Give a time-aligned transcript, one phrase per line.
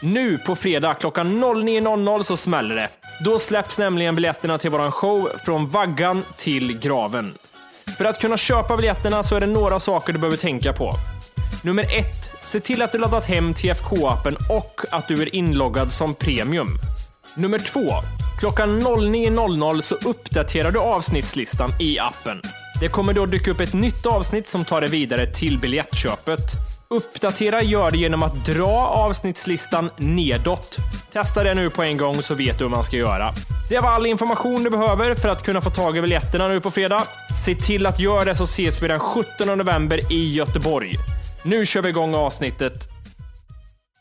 [0.00, 2.88] Nu på fredag klockan 09.00 så smäller det.
[3.24, 7.34] Då släpps nämligen biljetterna till våran show Från vaggan till graven.
[7.98, 10.92] För att kunna köpa biljetterna så är det några saker du behöver tänka på.
[11.62, 16.14] Nummer ett, se till att du laddat hem TFK-appen och att du är inloggad som
[16.14, 16.68] premium.
[17.36, 17.90] Nummer två,
[18.40, 22.42] klockan 09.00 så uppdaterar du avsnittslistan i appen.
[22.80, 26.40] Det kommer då dyka upp ett nytt avsnitt som tar dig vidare till biljettköpet.
[26.88, 30.76] Uppdatera gör det genom att dra avsnittslistan nedåt.
[31.12, 33.32] Testa det nu på en gång så vet du hur man ska göra.
[33.68, 36.70] Det var all information du behöver för att kunna få tag i biljetterna nu på
[36.70, 37.02] fredag.
[37.44, 40.92] Se till att göra det så ses vi den 17 november i Göteborg.
[41.44, 42.88] Nu kör vi igång avsnittet.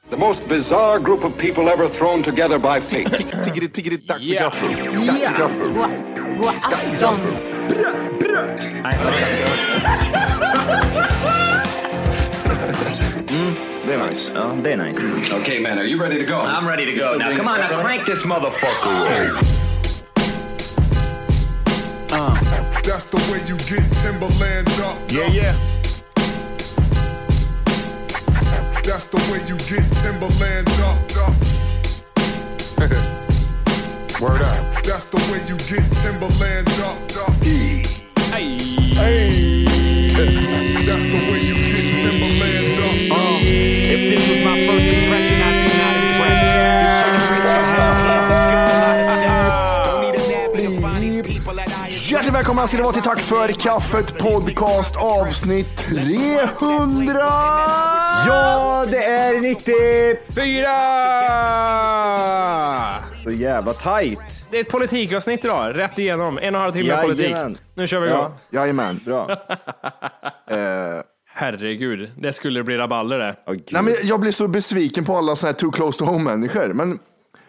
[0.10, 3.24] The most bizarre group of people ever thrown together by fate.
[3.46, 4.42] Tiggeri, tiggeri, dack för Ja.
[4.42, 4.70] gaffel.
[5.08, 5.74] Dack för gaffel.
[6.38, 7.20] God, afton.
[13.36, 13.54] Hmm?
[13.86, 14.32] Det är nice.
[14.36, 15.08] Ja, det är nice.
[15.42, 16.40] okay, man, are you ready to go?
[16.40, 17.18] I'm ready to go.
[17.18, 19.56] Now, come on, now crank this motherfucker
[22.16, 22.40] up.
[22.84, 24.98] That's the way you get Timberland up.
[25.10, 25.54] Yeah, yeah.
[28.84, 30.98] That's the way you get Timberland up.
[31.20, 31.34] up.
[34.22, 34.84] Word up.
[34.84, 36.98] That's the way you get Timberland up.
[37.28, 37.34] up.
[38.32, 38.86] Hej!
[40.86, 41.55] That's the way you
[52.66, 57.14] välkomna ska ni vara till Tack för kaffet podcast avsnitt 300!
[58.28, 59.74] Ja, det är 90!
[60.36, 60.76] Fyra!
[63.24, 64.46] Så jävla tight.
[64.52, 66.38] Det är ett politikavsnitt idag, rätt igenom.
[66.38, 67.16] En och en halv timme Jajamän.
[67.16, 67.62] politik.
[67.76, 68.32] Nu kör vi igång.
[68.50, 69.00] Ja, Jajamän.
[69.06, 69.30] bra.
[71.34, 73.36] Herregud, det skulle bli rabalder det.
[73.72, 76.74] Nej, men jag blir så besviken på alla såna här too close to home-människor.
[76.74, 77.00] Men,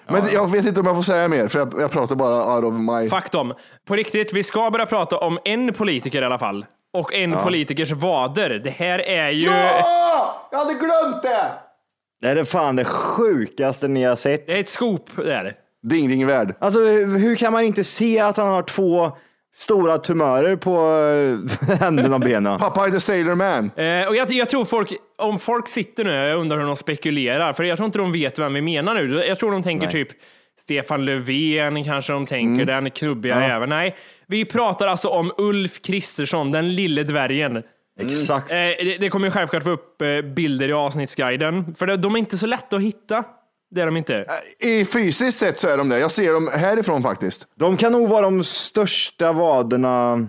[0.09, 2.65] men jag vet inte om jag får säga mer, för jag, jag pratar bara out
[2.65, 3.21] of my...
[3.33, 3.55] Dem.
[3.87, 6.67] På riktigt, vi ska börja prata om en politiker i alla fall.
[6.93, 8.51] Och en politikers vader.
[8.51, 9.47] Det här är ju...
[9.47, 10.49] Ja!
[10.51, 11.51] Jag hade glömt det!
[12.21, 14.47] Det är fan det sjukaste ni har sett.
[14.47, 15.55] Det är ett scoop där.
[15.83, 16.55] Ding ding värld.
[16.59, 19.13] Alltså, hur kan man inte se att han har två
[19.59, 20.77] stora tumörer på
[21.71, 22.59] eh, händerna och benen?
[22.59, 23.71] Pappa the Sailor Man.
[23.77, 27.53] Eh, och jag, jag tror folk, om folk sitter nu, jag undrar hur de spekulerar,
[27.53, 29.25] för jag tror inte de vet vem vi menar nu.
[29.29, 30.09] Jag tror de tänker typ
[30.59, 33.69] Stefan Löfven, kanske de tänker, den knubbiga även.
[33.69, 33.97] Nej,
[34.27, 37.63] vi pratar alltså om Ulf Kristersson, den lille dvärgen.
[38.01, 38.53] Exakt.
[38.53, 42.19] Eh, det, det kommer ju självklart få upp eh, bilder i avsnittsguiden, för de är
[42.19, 43.25] inte så lätta att hitta.
[43.71, 44.27] Det är de inte.
[44.59, 45.99] I fysiskt sett så är de det.
[45.99, 47.47] Jag ser dem härifrån faktiskt.
[47.55, 50.27] De kan nog vara de största vaderna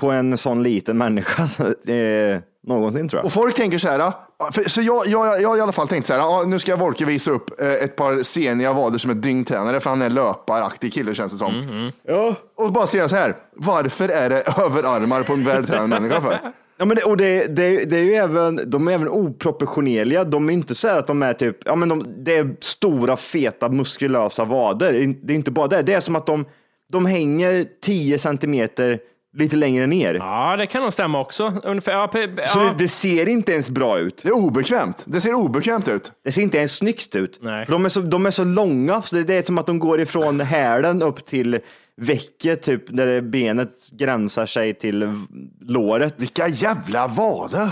[0.00, 1.42] på en sån liten människa
[1.92, 3.24] eh, någonsin tror jag.
[3.24, 5.88] Och folk tänker så här, ah, för, så jag, jag, jag har i alla fall
[5.88, 9.10] tänkt så här, ah, nu ska Wolke visa upp eh, ett par seniga vader som
[9.10, 11.92] är dyngtränare, för han är löparaktig kille känns det som.
[12.02, 12.34] Ja.
[12.56, 16.52] Och bara säga så här, varför är det överarmar på en vältränad människa för?
[16.80, 20.24] Ja, men det, och det, det, det är ju även, de är även oproportionerliga.
[20.24, 23.16] De är inte så här att de är typ, ja men de, det är stora,
[23.16, 25.14] feta, muskulösa vader.
[25.22, 25.82] Det är inte bara det.
[25.82, 26.44] Det är som att de,
[26.92, 28.98] de hänger 10 centimeter
[29.36, 30.14] lite längre ner.
[30.14, 31.52] Ja, det kan nog stämma också.
[31.64, 32.64] Ungefär, ja, pe- Så ja.
[32.64, 34.20] det, det ser inte ens bra ut.
[34.22, 35.02] Det är obekvämt.
[35.04, 36.12] Det ser obekvämt ut.
[36.24, 37.38] Det ser inte ens snyggt ut.
[37.42, 37.66] Nej.
[37.66, 39.78] För de, är så, de är så långa, så det, det är som att de
[39.78, 41.58] går ifrån hälen upp till
[42.00, 45.14] väcket, typ, där det benet gränsar sig till
[45.60, 46.14] låret.
[46.16, 47.70] Vilka jävla vader!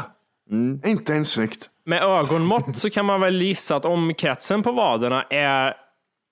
[0.85, 1.71] Inte ens snyggt.
[1.85, 5.71] Med ögonmått så kan man väl gissa att omkretsen på vaderna är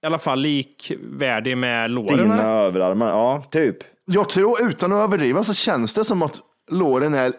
[0.02, 2.19] i alla fall likvärdig med låren.
[2.19, 2.44] Dina eller?
[2.44, 3.76] överarmar, ja, typ.
[4.04, 6.40] Jag tror, utan att överdriva, så känns det som att
[6.70, 7.32] låren är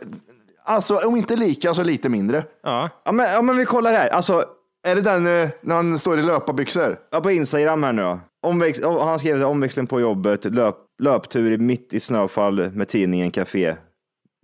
[0.63, 2.43] Alltså, om inte lika så lite mindre.
[2.63, 2.89] Ja.
[3.05, 4.09] Ja, men, ja, men vi kollar här.
[4.09, 4.45] Alltså,
[4.87, 6.97] Är det den eh, när han står i löparbyxor?
[7.11, 8.19] ja, på Instagram här nu då.
[8.47, 13.75] Omväx- han skrev omväxling på jobbet, löp, löptur i- mitt i snöfall med tidningen Café.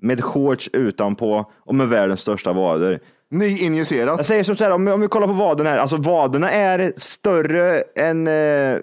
[0.01, 3.00] Med shorts utanpå och med världens största vader.
[3.31, 4.17] Nyinjicerat.
[4.17, 5.77] Jag säger som så här, om, vi- om vi kollar på vaderna här.
[5.77, 8.77] Alltså vaderna är större än eh,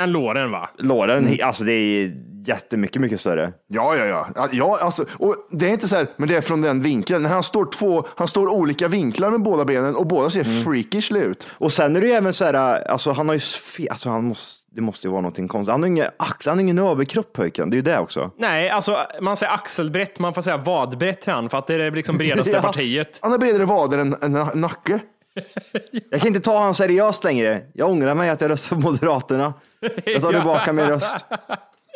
[0.00, 0.68] En låren va?
[0.78, 1.38] låren.
[1.42, 2.12] Alltså det är
[2.46, 3.52] jättemycket, mycket större.
[3.68, 4.04] Ja, ja,
[4.34, 4.48] ja.
[4.52, 7.22] ja, alltså, och det är inte så här, men det är från den vinkeln.
[7.22, 11.20] När han står två, han står olika vinklar med båda benen och båda ser freakishly
[11.20, 11.46] ut.
[11.50, 14.60] Och sen är det ju även så här, alltså han har ju, alltså han måste,
[14.74, 15.72] det måste ju vara någonting konstigt.
[15.72, 17.70] Han har ingen ax, han har ingen överkropp pojken.
[17.70, 18.30] Det är ju det också.
[18.38, 21.78] Nej, alltså man säger axelbrett, man får säga vadbrett till han för att det är
[21.78, 22.62] det liksom bredaste Ja.
[22.62, 23.18] partiet.
[23.22, 24.98] Han har bredare vader än en na- nacke.
[26.10, 27.62] Jag kan inte ta honom seriöst längre.
[27.74, 29.54] Jag ångrar mig att jag röstade på Moderaterna.
[30.04, 31.16] Jag tar tillbaka min röst.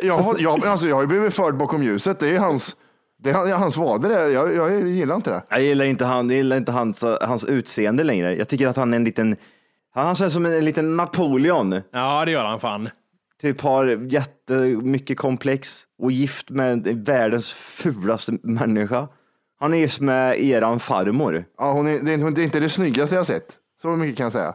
[0.03, 2.21] Jag, jag, alltså, jag har ju blivit förd bakom ljuset.
[2.21, 2.77] Det är hans,
[3.19, 4.29] det är han- hans vader.
[4.29, 5.43] Jag, jag gillar inte det.
[5.51, 8.37] Jag gillar inte, han, jag gillar inte hans, hans utseende längre.
[8.37, 9.37] Jag tycker att han är en liten,
[9.95, 11.83] han ser ut som en liten Napoleon.
[11.93, 12.89] Ja, det gör han fan.
[13.43, 19.09] Typ har jättemycket komplex och gift med världens fulaste människa.
[19.61, 21.45] Han är gift med eran farmor.
[21.59, 23.47] Ja, hon är, det, är, det är inte det snyggaste jag sett.
[23.83, 24.55] Så mycket kan jag säga.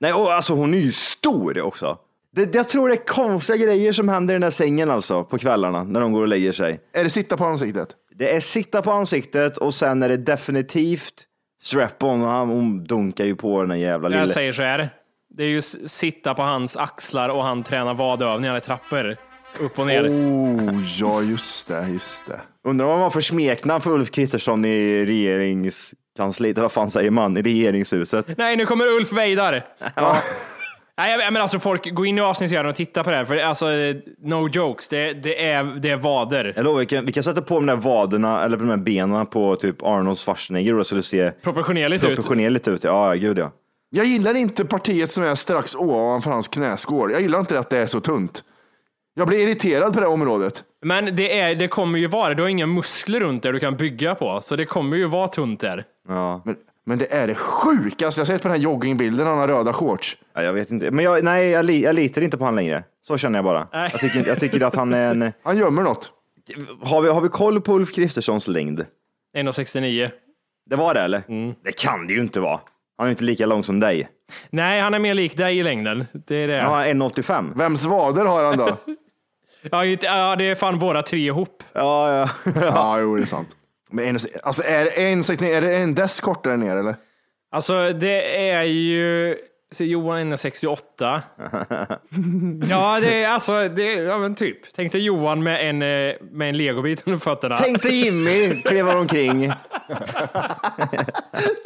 [0.00, 1.98] Nej, och alltså hon är ju stor också.
[2.36, 5.38] Det, jag tror det är konstiga grejer som händer i den där sängen alltså på
[5.38, 6.80] kvällarna när de går och lägger sig.
[6.94, 7.88] Är det sitta på ansiktet?
[8.14, 11.14] Det är sitta på ansiktet och sen är det definitivt
[11.62, 12.22] strap-on.
[12.22, 14.20] och han- Hon dunkar ju på den där jävla lilla.
[14.20, 14.90] Jag säger så här.
[15.36, 19.16] Det är ju sitta på hans axlar och han tränar vadövningar i trappor.
[19.60, 20.08] Upp och ner.
[20.08, 22.40] Oh, ja, just det, just det.
[22.68, 26.58] Undrar vad man får smeknamn för Ulf Kristersson i regeringskansliet.
[26.58, 27.36] Vad fan säger man?
[27.36, 28.38] I regeringshuset.
[28.38, 29.64] Nej, nu kommer Ulf Veidar.
[30.98, 33.24] Nej, men alltså folk, gå in i avsnittsguiden och titta på det här.
[33.24, 33.66] För alltså,
[34.22, 36.52] no jokes, det, det, är, det är vader.
[36.56, 39.26] Jag lovar, vi kan, vi kan sätta på de där vaderna eller de där benen
[39.26, 42.08] på typ Arnold Schwarzenegger och så det ser Proportionerligt ut.
[42.10, 42.84] proportionerligt ut.
[42.84, 43.52] Ja, gud ja.
[43.90, 47.12] Jag gillar inte partiet som är strax ovanför hans knäskål.
[47.12, 48.44] Jag gillar inte att det är så tunt.
[49.14, 50.62] Jag blir irriterad på det området.
[50.82, 53.76] Men det, är, det kommer ju vara, du har inga muskler runt där du kan
[53.76, 54.40] bygga på.
[54.42, 55.84] Så det kommer ju vara tunt där.
[56.08, 56.42] ja.
[56.44, 56.56] Men,
[56.88, 60.16] men det är det sjukaste jag sett på den här joggingbilden, han har röda shorts.
[60.34, 60.90] Ja, jag vet inte.
[60.90, 62.84] Men jag, nej, jag, li, jag litar inte på han längre.
[63.02, 63.68] Så känner jag bara.
[63.72, 63.90] Nej.
[63.92, 65.32] Jag tycker, jag tycker att han är en...
[65.42, 66.10] Han gömmer något.
[66.82, 68.86] Har vi, har vi koll på Ulf Kristerssons längd?
[69.36, 70.10] 1,69.
[70.66, 71.22] Det var det eller?
[71.28, 71.54] Mm.
[71.64, 72.60] Det kan det ju inte vara.
[72.98, 74.08] Han är ju inte lika lång som dig.
[74.50, 76.04] Nej, han är mer lik dig i längden.
[76.12, 76.60] Det är det.
[76.60, 77.58] Han har 1,85.
[77.58, 78.76] Vems vader har han då?
[79.70, 81.62] Ja, det är fan våra tre ihop.
[81.72, 82.52] Ja, ja.
[82.60, 83.56] ja, jo, det är sant.
[83.90, 86.96] Men en, alltså är det en, är det en dess kortare ner eller?
[87.50, 89.36] Alltså, det är ju...
[89.72, 91.20] Så Johan är 1,68.
[92.70, 94.74] ja, det är alltså, det är, ja men typ.
[94.74, 97.56] Tänk dig Johan med en, eh, med en legobit under fötterna.
[97.56, 99.52] Tänk dig Jimmy kliver omkring.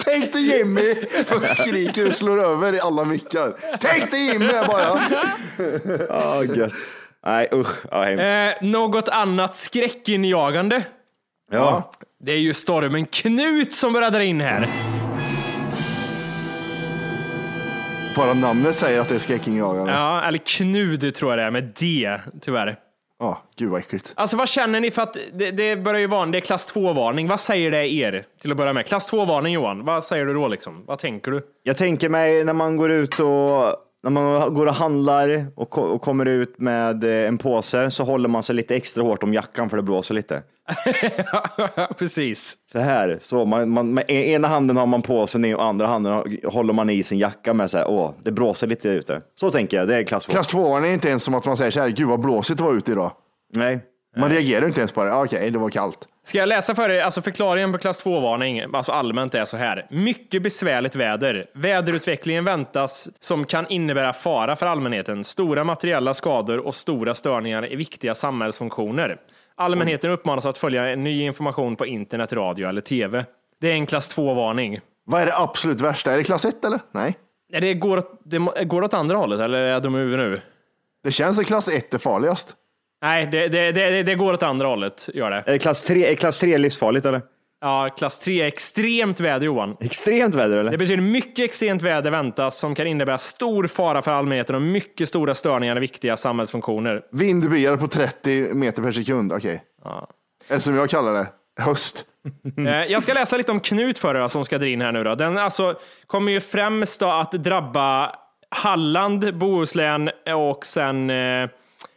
[0.05, 0.94] Tänk dig Jimmy
[1.26, 3.78] som skriker och slår över i alla mickar.
[3.81, 5.00] Tänk dig Jimmy bara.
[6.08, 6.72] Ja, gött.
[7.26, 7.76] Nej, usch.
[7.90, 8.62] Ja, hemskt.
[8.62, 10.82] Eh, något annat skräckinjagande.
[11.50, 11.91] Ja.
[12.20, 14.69] Det är ju stormen Knut som börjar dra in här.
[18.17, 19.93] Bara namnet säger att det är skräckinjagande.
[19.93, 19.99] Ja.
[20.17, 22.76] Ja, eller Knud tror jag det är med D, tyvärr.
[23.56, 24.12] gud vad äckligt.
[24.17, 27.29] Alltså vad känner ni för att det, det börjar ju vara, det är klass 2-varning.
[27.29, 28.87] Vad säger det er till att börja med?
[28.87, 30.85] Klass 2-varning Johan, vad säger du då liksom?
[30.87, 31.43] Vad tänker du?
[31.63, 35.82] Jag tänker mig när man går ut och när man går och handlar och, ko-
[35.82, 39.34] och kommer ut med eh, en påse så håller man sig lite extra hårt om
[39.34, 40.42] jackan för det blåser lite.
[41.98, 42.56] Precis.
[42.72, 45.86] Så här, så man, man, med e- ena handen har man påsen i och andra
[45.86, 49.20] handen har- håller man i sin jacka med så här, åh, det blåser lite ute.
[49.34, 50.32] Så tänker jag, det är klass två.
[50.32, 52.64] Klass 2 är inte ens som att man säger så här, gud vad blåsigt det
[52.64, 53.12] var ute idag.
[53.54, 53.80] Nej.
[54.17, 55.12] Man reagerar inte ens på det.
[55.14, 56.08] Ah, Okej, det var kallt.
[56.24, 57.02] Ska jag läsa för er?
[57.02, 59.86] Alltså förklaringen på klass 2-varning, alltså allmänt är så här.
[59.90, 61.46] Mycket besvärligt väder.
[61.55, 67.76] Väderutvecklingen väntas som kan innebära fara för allmänheten, stora materiella skador och stora störningar i
[67.76, 69.17] viktiga samhällsfunktioner.
[69.55, 73.24] Allmänheten uppmanas att följa ny information på internet, radio eller tv.
[73.60, 74.81] Det är en klass 2-varning.
[75.05, 76.12] Vad är det absolut värsta?
[76.12, 76.81] Är det klass 1 eller?
[76.93, 77.19] Nej.
[77.60, 80.40] Det går, åt, det går åt andra hållet, eller är jag dum i nu?
[81.05, 82.55] Det känns som klass 1 är farligast.
[83.02, 85.42] Nej, det, det, det, det går åt andra hållet, gör det.
[85.46, 87.22] Är klass tre, är klass tre livsfarligt eller?
[87.62, 89.76] Ja, klass 3 är extremt väder, Johan.
[89.80, 90.70] Extremt väder eller?
[90.70, 95.08] Det betyder mycket extremt väder väntas som kan innebära stor fara för allmänheten och mycket
[95.08, 97.02] stora störningar i viktiga samhällsfunktioner.
[97.12, 99.32] Vindbyar på 30 meter per sekund.
[99.32, 99.62] Okej.
[100.48, 101.26] Eller som jag kallar det,
[101.62, 102.04] höst.
[102.58, 105.04] Eh, Jag ska läsa lite om Knut för er som ska dra in här nu.
[105.04, 105.14] Då.
[105.14, 105.74] Den alltså
[106.06, 108.14] kommer ju främst då att drabba
[108.50, 111.48] Halland, Bohuslän och sen eh,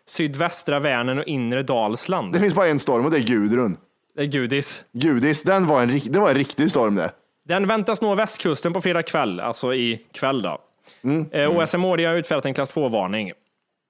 [0.08, 2.34] sydvästra Vänern och inre Dalsland.
[2.34, 3.78] Det finns bara en storm och det är Gudrun.
[4.16, 4.86] Det är Gudis.
[4.94, 7.12] Gudis, den var en, det var en riktig storm det.
[7.46, 10.58] Den väntas nå västkusten på fredag kväll, alltså i kväll då.
[11.04, 11.30] Mm.
[11.32, 13.32] Eh, OSMHD har utfärdat en klass 2-varning.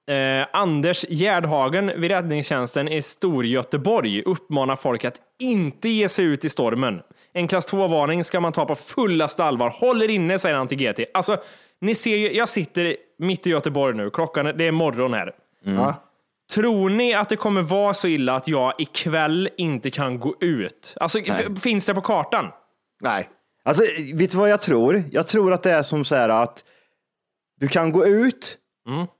[0.06, 6.48] Eh, Anders Gärdhagen vid räddningstjänsten i Storgöteborg uppmanar folk att inte ge sig ut i
[6.48, 7.00] stormen.
[7.32, 9.70] En klass 2-varning ska man ta på fullaste allvar.
[9.70, 11.00] Håller inne, säger han till GT.
[11.14, 11.36] Alltså,
[11.80, 14.10] ni ser ju, jag sitter mitt i Göteborg nu.
[14.10, 15.32] Klockan det är morgon här.
[15.64, 15.94] Ja.
[16.52, 20.94] Tror ni att det kommer vara så illa att jag ikväll inte kan gå ut?
[21.00, 21.18] Alltså,
[21.60, 22.44] finns det på kartan?
[23.00, 23.28] Nej.
[23.64, 23.82] Alltså,
[24.14, 25.04] vet du vad jag tror?
[25.10, 26.64] Jag tror att det är som så här att
[27.60, 28.58] du kan gå ut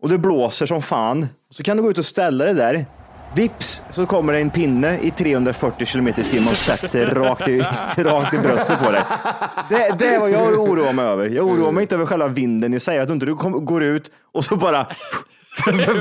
[0.00, 1.26] och det blåser som fan.
[1.50, 2.86] Så kan du gå ut och ställa dig där.
[3.36, 7.60] Vips så kommer det en pinne i 340 kilometer i timmen och sätter rakt i,
[7.96, 9.02] rakt i bröstet på dig.
[9.68, 11.28] Det, det är vad jag oroar mig över.
[11.28, 12.98] Jag oroar mig inte över själva vinden i sig.
[12.98, 14.86] Att du inte du går ut och så bara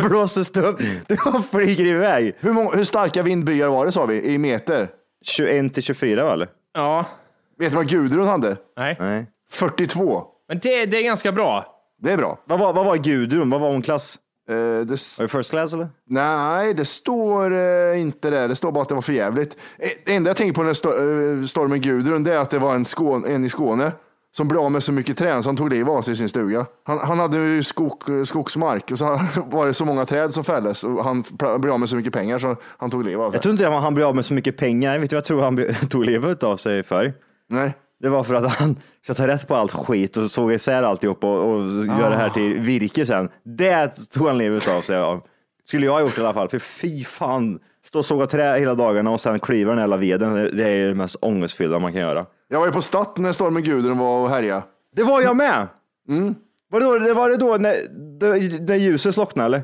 [0.10, 0.80] blåses det upp.
[1.08, 2.36] Du bara flyger iväg.
[2.40, 4.90] Hur, många, hur starka vindbyar var det sa vi i meter?
[5.26, 6.34] 21 till 24 va?
[6.34, 6.50] eller?
[6.74, 7.06] Ja.
[7.60, 8.58] Vet du vad Gudrun hade?
[8.78, 8.98] Nej.
[9.00, 9.26] Nej.
[9.52, 10.24] 42.
[10.48, 11.66] Men det, det är ganska bra.
[12.02, 12.40] Det är bra.
[12.46, 13.50] Vad var, vad var Gudrun?
[13.50, 14.20] Vad var hon klass?
[14.50, 14.56] Eh,
[14.86, 15.90] det, s- Var det first class eller?
[16.10, 18.48] nej, det står eh, inte det.
[18.48, 19.58] Det står bara att det var för jävligt.
[19.80, 22.50] Eh, Det enda jag tänker på den här sto- eh, stormen Gudrun, det är att
[22.50, 23.92] det var en, Skåne, en i Skåne
[24.38, 26.30] som blev av med så mycket träd så han tog livet av sig i sin
[26.30, 26.66] stuga.
[26.84, 29.06] Han, han hade ju skog, skogsmark och så
[29.52, 31.24] var det så många träd som fälldes och han
[31.60, 33.36] blev av med så mycket pengar så han tog livet av sig.
[33.36, 35.00] Jag tror inte han blev av med så mycket pengar.
[35.00, 37.14] Vet du vad jag tror han tog livet av sig för?
[37.50, 37.74] Nej.
[38.00, 41.24] Det var för att han ska ta rätt på allt skit och såg isär alltihop
[41.24, 43.30] och, och göra det här till virke sen.
[43.44, 45.22] Det tog han livet av sig av.
[45.64, 46.50] Skulle jag ha gjort i alla fall.
[46.50, 50.34] För fy fan, stå och såga trä hela dagarna och sen klyva den jävla veden.
[50.34, 52.26] Det- Det är det mest ångestfyllda man kan göra.
[52.54, 54.64] Jag var ju på Statt när stormen Gudrun var och härjade.
[54.96, 55.68] Det var jag med.
[56.72, 57.76] Var, det då, det var det då när,
[58.20, 59.64] när, när ljuset slocknade eller?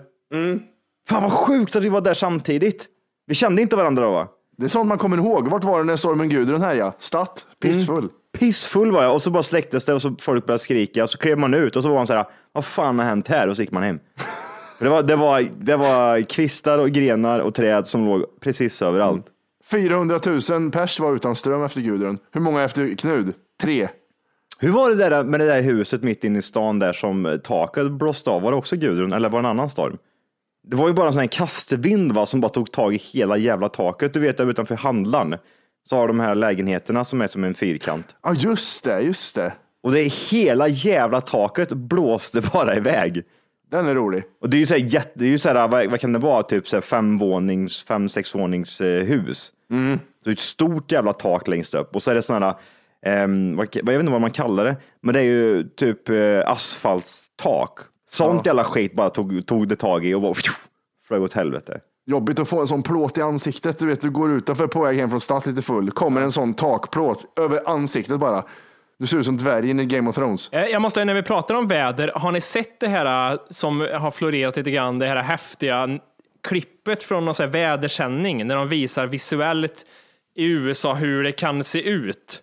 [1.10, 2.88] Fan vad sjukt att vi var där samtidigt.
[3.28, 4.28] Vi kände inte varandra då va?
[4.58, 5.48] Det är sånt man kommer ihåg.
[5.48, 6.92] Vart var det när stormen Gudrun härjade?
[7.00, 8.10] Statt, pissfull.
[8.38, 11.18] Pissfull var jag och så bara släcktes det och så folk började skrika och så
[11.18, 13.48] klev man ut och så var man så här, vad fan har hänt här?
[13.48, 14.00] Och så gick man hem.
[14.80, 19.26] Det, var, det, var, det var kvistar och grenar och träd som låg precis överallt.
[19.72, 20.20] 400
[20.52, 22.18] 000 pers var utan ström efter Gudrun.
[22.32, 23.34] Hur många efter Knud?
[23.62, 23.90] Tre.
[24.60, 27.92] Hur var det där med det där huset mitt inne i stan där som taket
[27.92, 28.42] blåste av?
[28.42, 29.98] Var det också Gudrun eller var det en annan storm?
[30.68, 33.38] Det var ju bara en sån här kastevind va, som bara tog tag i hela
[33.38, 34.14] jävla taket.
[34.14, 35.36] Du vet där utanför handlaren
[35.90, 38.16] så har de här lägenheterna som är som en fyrkant.
[38.24, 39.54] Ja, just det, just det.
[39.84, 43.24] Och det är hela jävla taket blåste bara iväg.
[43.72, 44.24] Den är rolig.
[44.42, 46.14] Och det är ju så här, jätte, det är ju så här vad, vad kan
[46.14, 49.52] det vara, typ så här fem vånings, fem, sex vånings eh, hus.
[50.24, 52.56] Så ett stort jävla tak längst upp och så är det sådana här,
[53.24, 56.16] ehm, vad, jag vet inte vad man kallar det, men det är ju typ eh,
[56.46, 57.80] asfaltstak.
[58.10, 60.34] Sånt jävla skit bara tog, tog det tag i och bara
[61.08, 61.80] flög åt helvete.
[62.06, 63.80] Jobbigt att få en sån plåt i ansiktet.
[63.80, 65.92] Du vet, du går utanför på väg hem från stad lite full.
[65.92, 68.44] Kommer en sån takplåt över ansiktet bara.
[69.00, 70.50] Du ser ut som dvärgen i Game of Thrones.
[70.54, 73.80] Eh, Jag måste, när vi pratar om väder, har ni sett det här eh, som
[73.94, 76.00] har florerat lite grann, det här häftiga
[76.44, 79.86] klippet från någon här vädersändning, när de visar visuellt
[80.36, 82.42] i USA hur det kan se ut?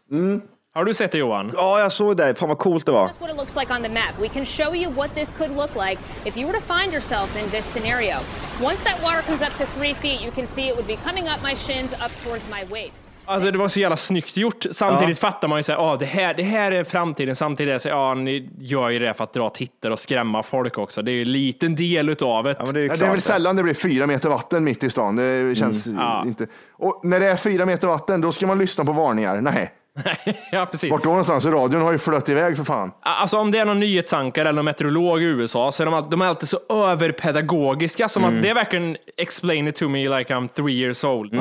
[0.75, 1.52] Har du sett det Johan?
[1.54, 2.34] Ja, jag såg det.
[2.34, 3.08] Fan vad coolt det var.
[3.08, 4.20] That's what it looks like on the map.
[4.20, 7.42] We can show you what this could look like if you were to find yourself
[7.44, 8.16] in this scenario.
[8.62, 11.28] Once that water comes up to three feet, you can see it would be coming
[11.28, 13.02] up my shins up towards my waist.
[13.28, 14.64] Alltså det var så jävla snyggt gjort.
[14.71, 17.37] Samtidigt fattar man ju att ah, det, här, det här är framtiden.
[17.37, 20.78] Samtidigt är det ja, ni gör ju det för att dra tittare och skrämma folk
[20.78, 21.02] också.
[21.02, 22.56] Det är ju en liten del utav det.
[22.59, 24.85] Ja, det är Ja, det är klart väl sällan det blir fyra meter vatten mitt
[24.85, 25.16] i stan.
[25.16, 26.23] Det känns Ja.
[26.26, 26.47] inte.
[26.73, 29.40] Och när det är fyra meter vatten, då ska man lyssna på varningar.
[29.40, 29.73] Nej,
[30.52, 30.90] ja, precis.
[30.90, 31.47] vart då någonstans?
[31.47, 32.92] Radion har ju flöt iväg för fan.
[33.00, 36.11] Alltså om det är någon nyhetsankare eller någon meteorolog i USA så är de, all-
[36.11, 38.37] de är alltid så överpedagogiska som Mm.
[38.37, 41.35] att det är verkligen explain it to me like I'm three years old.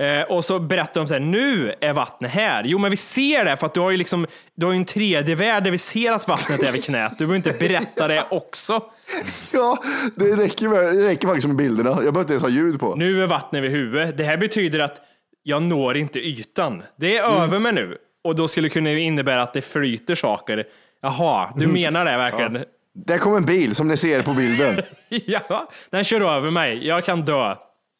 [0.00, 2.64] Eh, och så berättar de så här, nu är vattnet här.
[2.64, 4.84] Jo, men vi ser det för att du har ju liksom, du har ju en
[4.84, 7.12] 3D-värld där vi ser att vattnet är vid knät.
[7.18, 8.82] Du behöver inte berätta det också.
[9.52, 9.82] Ja,
[10.16, 11.90] det räcker, med, det räcker faktiskt med bilderna.
[11.90, 12.94] Jag behöver inte ens ha ljud på.
[12.94, 14.16] Nu är vattnet vid huvudet.
[14.16, 15.00] Det här betyder att
[15.42, 16.82] jag når inte ytan.
[16.96, 17.42] Det är Mm.
[17.42, 17.98] över mig nu.
[18.24, 20.64] Och då skulle det kunna innebära att det flyter saker.
[21.02, 21.74] Jaha, du Mm.
[21.74, 22.64] menar det verkligen?
[22.94, 24.82] Där kom en bil som ni ser på bilden.
[25.08, 26.86] Ja, den kör över mig.
[26.86, 27.54] Jag kan dö.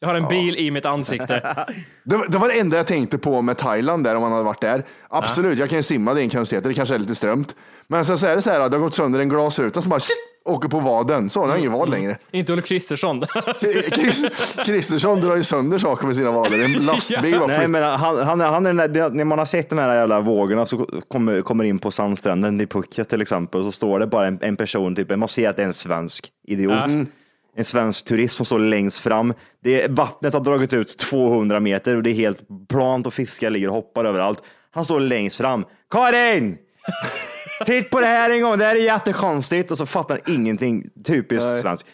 [0.04, 1.56] Jag har en bil i mitt ansikte.
[2.06, 4.44] Det, var- det var det enda jag tänkte på med Thailand där om man hade
[4.44, 4.84] varit där.
[5.08, 7.56] Absolut, jag kan ju simma, det är en konstighet, det kanske är lite strömt.
[7.87, 10.00] Men sen så är det så här, det har gått sönder en glasruta som bara
[10.00, 11.30] shit, åker på vaden.
[11.30, 12.18] Så, den har ingen vad längre.
[12.30, 13.20] Inte Ulf Kristersson.
[14.66, 16.64] Kristersson drar ju sönder saker med sina vader.
[16.64, 19.70] En lastbil bara Nej, men han, han, han är den där, när man har sett
[19.70, 23.66] de här jävla vågorna så kommer, kommer in på sandstranden i Phuket till exempel och
[23.66, 26.28] så står det bara en, en person, typ, man ser att det är en svensk
[26.49, 26.90] idiot.
[27.54, 29.34] En svensk turist som står längst fram.
[29.61, 33.68] Det, vattnet har dragit ut 200 meter och det är helt plant och fiskar ligger
[33.68, 34.42] och hoppar överallt.
[34.70, 35.64] Han står längst fram.
[35.90, 36.58] Karin!
[37.66, 39.70] Titt på det här en gång, det här är jättekonstigt.
[39.70, 40.90] Och så fattar han ingenting.
[41.04, 41.87] Typiskt svenskt.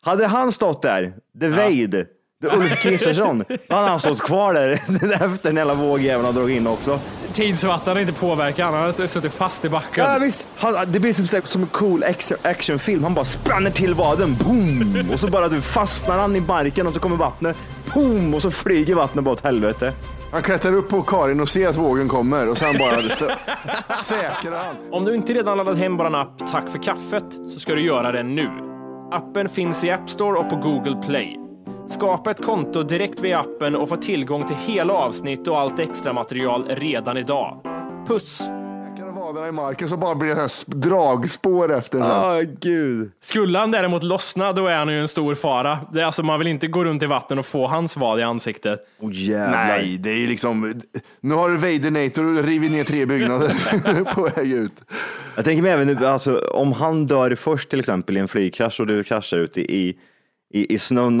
[0.00, 2.06] Hade han stått där, the Wade,
[2.40, 4.70] the Ulf Kristersson, han stått kvar där
[5.12, 7.00] efter den hela vågjäveln har dragit in också.
[7.32, 10.04] Tidsvatten har inte påverkat han, han har suttit fast i backen.
[10.04, 13.04] Ja visst, han, det blir som, som en cool action, actionfilm.
[13.04, 15.10] Han bara spänner till vaden, boom!
[15.12, 17.56] Och så bara du fastnar han i marken och så kommer vattnet,
[17.94, 18.34] boom!
[18.34, 19.92] Och så flyger vattnet bara åt helvete.
[20.32, 23.02] Han klättrar upp på Karin och ser att vågen kommer och sen bara
[24.02, 24.76] säkrar han.
[24.92, 28.12] Om du inte redan laddat hem vår app Tack för kaffet så ska du göra
[28.12, 28.50] det nu.
[29.12, 31.47] Appen finns i App Store och på Google Play.
[31.88, 36.12] Skapa ett konto direkt via appen och få tillgång till hela avsnitt och allt extra
[36.12, 37.60] material redan idag.
[38.08, 38.42] Puss!
[39.14, 42.00] Vaderna i marken så bara blir det här sp- dragspår efter.
[42.00, 43.10] Ah, gud.
[43.20, 45.78] Skulle han däremot lossna, då är han ju en stor fara.
[45.92, 48.22] Det är alltså, man vill inte gå runt i vatten och få hans vad i
[48.22, 48.80] ansiktet.
[49.00, 49.66] Oh, jävlar.
[49.66, 50.80] Nej, det är ju liksom.
[51.20, 54.72] Nu har Vadernator rivit ner tre byggnader på väg ut.
[55.36, 58.80] Jag tänker mig även nu, alltså, om han dör först till exempel i en flygkrasch
[58.80, 59.96] och du kraschar ute i,
[60.54, 61.20] i, i snön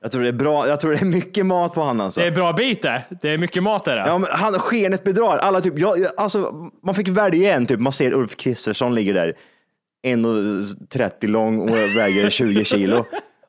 [0.00, 0.68] Jag tror det är bra.
[0.68, 2.20] Jag tror det är mycket mat på han alltså.
[2.20, 3.04] Det är bra bit det.
[3.22, 4.02] Det är mycket mat är det.
[4.06, 5.38] Ja, men han skenet bedrar.
[5.38, 7.80] Alla typ, jag, jag, alltså, man fick välja en typ.
[7.80, 9.34] Man ser Ulf Kristersson ligger där.
[10.06, 13.04] 1,30 lång och väger 20 kilo.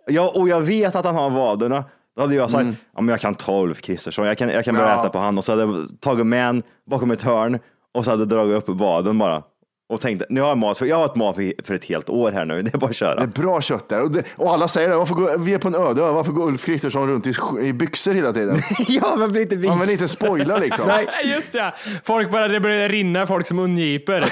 [0.08, 1.84] Ja, och jag vet att han har vaderna.
[2.16, 4.26] Då hade jag sagt, ja, men jag kan ta Ulf Kristersson.
[4.28, 5.00] Jag kan, jag kan börja Ja.
[5.02, 5.38] äta på han.
[5.38, 7.60] Och så hade jag tagit med en bakom ett hörn
[7.94, 9.44] och så hade jag dragit upp vaden bara.
[9.88, 12.32] Och tänkte, nu har jag mat för, jag har ett mat för, ett helt år
[12.32, 12.62] här nu.
[12.66, 13.16] Det är bara att köra.
[13.16, 14.02] Det är bra kött där.
[14.02, 14.96] Och, det, och alla säger det.
[14.96, 16.12] Varför går, vi är på en öde ö.
[16.12, 18.56] Varför går Ulf Kristersson runt i, i byxor hela tiden?
[18.88, 19.70] ja, men blir inte vis.
[19.70, 20.88] Han vill inte spoila liksom.
[20.88, 21.08] Nej.
[21.24, 24.26] Just det, folk börjar, det börjar rinna folk som ungiper.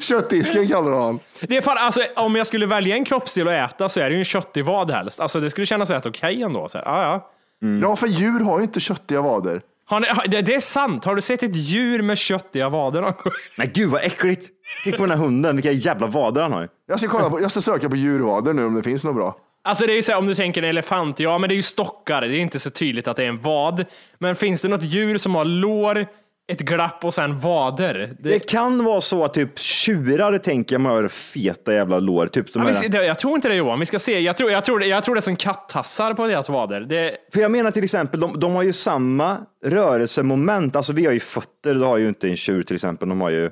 [0.00, 1.18] Köttdisken kallar han.
[1.40, 4.12] Det är fan, alltså, om jag skulle välja en kroppsdel att äta så är det
[4.12, 5.20] ju en köttig vad helst.
[5.20, 6.68] Alltså, det skulle kännas rätt okej ändå.
[6.68, 7.30] Så, här, ja, ja.
[7.82, 9.62] Ja, för djur har ju inte köttiga vader.
[9.88, 11.04] Har ni, har- det, det är sant.
[11.04, 13.32] Har du sett ett djur med köttiga vader någon gång?
[13.56, 14.48] Men gud vad äckligt.
[14.84, 16.68] Titta på den här hunden, vilka jävla vader han har.
[16.88, 19.36] Jag ska, kolla på, jag ska söka på djurvader nu om det finns något bra.
[19.64, 21.56] Alltså det är ju så här, om du tänker en elefant, ja men det är
[21.56, 23.84] ju stockar, det är inte så tydligt att det är en vad.
[24.18, 26.06] Men finns det något djur som har lår,
[26.48, 28.16] ett glapp och sen vader?
[28.20, 32.26] Det, Det kan vara så att typ tjurar tänker man har feta jävla lår.
[32.26, 34.20] Typ som ja, vi, är- ska- det, jag tror inte det Johan, vi ska se.
[34.20, 36.80] Jag tror, jag tror, jag tror det är som kattassar på deras vader.
[36.80, 40.76] Det, För jag menar till exempel, de, de har ju samma rörelsemoment.
[40.76, 43.08] Alltså vi har ju fötter, det har ju inte en tjur till exempel.
[43.08, 43.50] De har ju,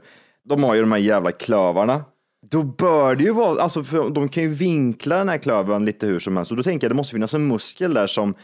[0.48, 2.04] de har ju de här jävla klövarna.
[2.50, 6.07] Då bör det ju vara, alltså för de kan ju vinkla den här klövern lite
[6.07, 6.50] hur som helst.
[6.50, 8.35] Och då tänker jag det måste finnas en muskel där som,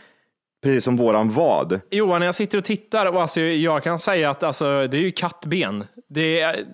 [0.62, 1.80] precis som våran vad.
[1.90, 5.02] Johan, när jag sitter och tittar, och alltså, jag kan säga att alltså, det är
[5.02, 5.84] ju kattben.
[6.08, 6.64] Det är,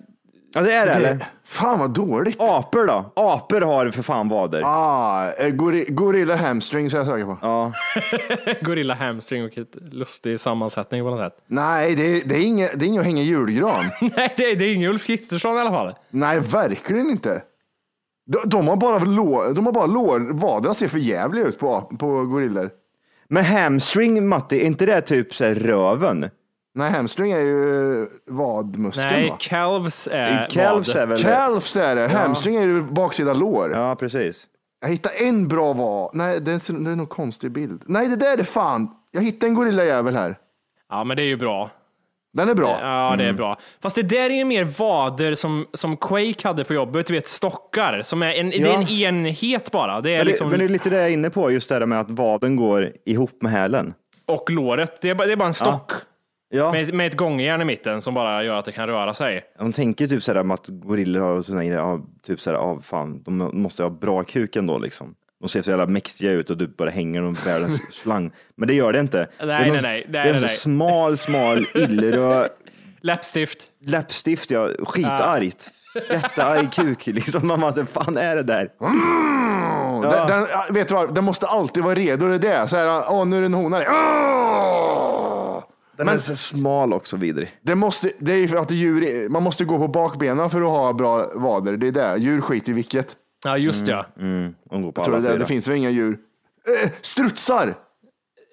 [0.53, 1.13] Ja det är det, eller?
[1.13, 2.35] Det, fan vad dåligt.
[2.41, 3.11] Apor då?
[3.15, 4.61] Apor har för fan vader.
[4.65, 7.37] Ah, eh, gori, gorilla hamstring ska jag söka på.
[7.41, 7.73] Ja.
[8.61, 11.43] gorilla hamstring och ett lustig sammansättning på något sätt.
[11.47, 13.85] Nej, det, är- det, är inget, det är inget att hänga i julgran.
[14.01, 15.95] Nej, det är, det är ingen Ulf Kristersson i alla fall.
[16.09, 17.41] Nej, verkligen inte.
[18.25, 20.19] De, de har bara lår, de har bara lår.
[20.33, 22.69] Vaderna ser för jävliga ut på, på gorillor.
[23.29, 26.29] Men hamstring, Matti, är inte det typ så här röven?
[26.75, 29.37] Nej, hamstring är ju vadmuskeln Nej, va?
[29.39, 31.03] calves är Calves vad.
[31.03, 32.07] är väl Calves är det.
[32.07, 33.71] Hamstring är ju baksida lår.
[33.71, 34.47] Ja, precis.
[34.81, 36.15] Jag hittade en bra vad.
[36.15, 37.83] Nej, det är, det är någon konstig bild.
[37.85, 38.89] Nej, det där är fan.
[39.11, 40.37] Jag hittade en gorillajävel här.
[40.89, 41.71] Ja, men det är ju bra.
[42.37, 42.77] Den är bra.
[42.81, 43.57] Ja, det är bra.
[43.81, 47.27] Fast det där är ju mer vader som, som Quake hade på jobbet, du vet
[47.27, 48.01] stockar.
[48.01, 50.01] Som är en, Det är en enhet bara.
[50.01, 51.69] Det är Men det, liksom, men det är lite det jag är inne på, just
[51.69, 53.93] det där med att vaden går ihop med hälen.
[54.25, 55.91] Och låret, det är, bara, det är bara en stock.
[56.49, 59.41] Ja, Med, med ett gångjärn i mitten som bara gör att det kan röra sig.
[59.59, 63.83] de tänker typ sådär att gorillor har sådana grejer, typ sådär, ja, fan, de måste
[63.83, 65.15] ha bra kuk ändå liksom.
[65.41, 68.31] De ser så jävla mäktiga ut och du bara hänger någon världens slang.
[68.55, 69.17] Men det gör det inte.
[69.37, 70.55] det är nej, någon- nej, nej, Det är en nej, så nej.
[70.57, 72.49] smal, smal, illröd
[73.01, 73.59] Läppstift.
[73.85, 74.69] läppstift, ja.
[74.85, 75.71] Skitargt.
[76.09, 77.47] Jättearg kuk liksom.
[77.47, 78.69] Man bara, fan är det där?
[78.81, 82.27] Mm, den, den, ja, vet du vad, den måste alltid vara redo.
[82.27, 82.67] Det är det.
[82.67, 83.77] Så här, åh, nu är det en hona.
[83.89, 85.63] Åh!
[85.97, 87.57] Den är så smal också vidrig.
[87.61, 90.67] Det, måste, det är ju för att djur, man måste gå på bakbenen för att
[90.67, 91.77] ha bra vader.
[91.77, 92.15] Det är det.
[92.17, 93.15] Djur skiter i vilket.
[93.45, 94.05] Ja, just ja.
[94.19, 96.17] Mm, de går på Jag tror alla det, det finns väl inga djur.
[96.83, 97.73] Eh, strutsar!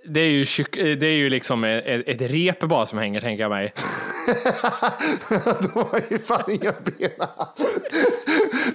[0.09, 3.20] Det är ju, kyck- eh, det är ju liksom ett, ett rep bara som hänger,
[3.20, 3.73] tänker jag mig.
[5.61, 7.11] De har ju fan inga ben.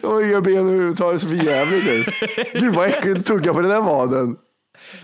[0.01, 1.21] De har inga ben överhuvudtaget.
[1.21, 2.07] Det ser för jävligt ut.
[2.53, 4.37] Gud vad äckligt att tugga på den där vaden.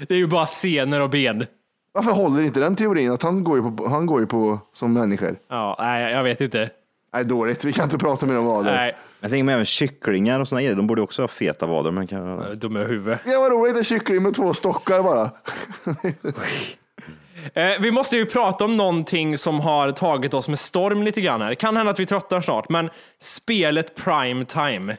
[0.07, 1.45] Det är ju bara senor och ben.
[1.91, 4.93] Varför håller inte den teorin att han går ju på, han går ju på som
[4.93, 5.35] människor?
[5.49, 6.69] Ja, nej, jag vet inte.
[7.13, 7.65] Nej, dåligt.
[7.65, 8.73] Vi kan inte prata mer om vader.
[8.75, 10.75] Nej, Jag tänker mig även kycklingar och såna grejer.
[10.75, 11.91] De borde också ha feta vader.
[11.91, 12.59] Men kan...
[12.59, 13.19] dum i huvudet.
[13.25, 13.77] Ja, vad roligt.
[13.77, 15.31] En kyckling med två stockar bara.
[17.53, 21.41] Eh, vi måste ju prata om någonting som har tagit oss med storm lite grann
[21.41, 21.49] här.
[21.49, 24.97] Det kan hända att vi tröttar snart, men spelet Prime Time.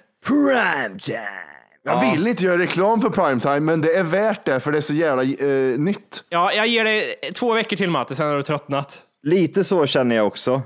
[1.83, 4.83] Jag vill inte göra reklam för primetime, men det är värt det för det är
[4.83, 6.25] så jävla eh, nytt.
[6.29, 9.03] Ja, jag ger dig två veckor till Matte, sen har du tröttnat.
[9.23, 10.62] Lite så känner jag också.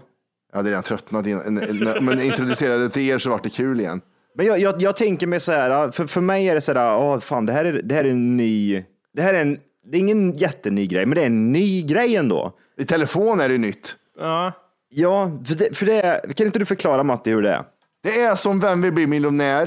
[0.50, 4.00] Jag hade redan tröttnat innan, men introducerade det till er så vart det kul igen.
[4.34, 6.96] Men jag, jag, jag tänker mig så här, för, för mig är det så här,
[6.96, 8.84] åh fan, det här är, det här är en ny,
[9.14, 9.58] det här är en,
[9.90, 12.52] det är ingen jätteny grej, men det är en ny grej ändå.
[12.78, 13.96] I telefon är det nytt.
[14.18, 14.52] Ja,
[14.92, 17.64] Ja, för det, för det är, kan inte du förklara Matti hur det är?
[18.02, 19.66] Det är som Vem vill bli miljonär,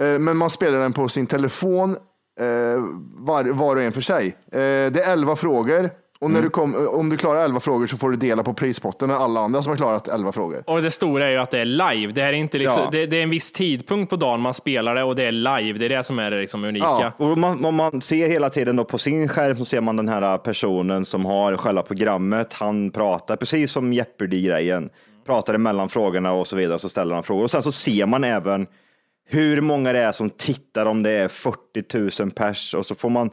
[0.00, 1.96] eh, men man spelar den på sin telefon
[2.40, 2.82] eh,
[3.14, 4.26] var, var och en för sig.
[4.26, 4.58] Eh,
[4.92, 5.90] Det är elva frågor
[6.22, 9.08] och när du kom, om du klarar elva frågor så får du dela på prispotten
[9.08, 10.62] med alla andra som har klarat elva frågor.
[10.66, 12.12] och det stora är ju att det är live.
[12.12, 12.88] Det, här är inte liksom, Ja.
[12.92, 15.78] det, det är en viss tidpunkt på dagen man spelar det och det är live.
[15.78, 16.86] Det är det som är det liksom unika.
[16.86, 17.12] Ja.
[17.16, 20.08] Och man, om man ser hela tiden då på sin skärm så ser man den
[20.08, 22.52] här personen som har själva programmet.
[22.52, 24.90] Han pratar precis som Jeopardy-grejen.
[25.26, 26.78] Pratar emellan frågorna och så vidare.
[26.78, 28.66] Så ställer han frågor och sen så ser man även
[29.28, 33.10] hur många det är som tittar om det är 40 000 pers och så får
[33.10, 33.30] man